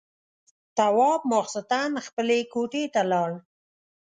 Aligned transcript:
تواب 0.77 1.21
ماخستن 1.31 1.91
خپلې 2.07 2.39
کوټې 2.53 2.83
ته 2.93 3.01
لاړ. 3.11 3.31